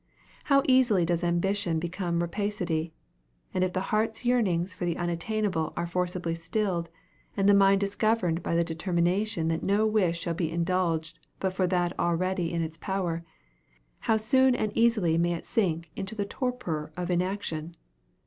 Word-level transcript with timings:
How 0.45 0.63
easily 0.67 1.05
does 1.05 1.23
ambition 1.23 1.77
become 1.77 2.21
rapacity; 2.23 2.91
and 3.53 3.63
if 3.63 3.73
the 3.73 3.93
heart's 3.93 4.25
yearnings 4.25 4.73
for 4.73 4.83
the 4.83 4.97
unattainable 4.97 5.73
are 5.77 5.85
forcibly 5.85 6.33
stilled, 6.33 6.89
and 7.37 7.47
the 7.47 7.53
mind 7.53 7.83
is 7.83 7.93
governed 7.93 8.41
by 8.41 8.55
the 8.55 8.63
determination 8.63 9.47
that 9.49 9.61
no 9.61 9.85
wish 9.85 10.19
shall 10.21 10.33
be 10.33 10.51
indulged 10.51 11.19
but 11.39 11.53
for 11.53 11.67
that 11.67 11.99
already 11.99 12.51
in 12.51 12.63
its 12.63 12.79
power, 12.79 13.23
how 13.99 14.17
soon 14.17 14.55
and 14.55 14.71
easily 14.73 15.19
may 15.19 15.33
it 15.33 15.45
sink 15.45 15.91
into 15.95 16.15
the 16.15 16.25
torpor 16.25 16.91
of 16.97 17.11
inaction! 17.11 17.75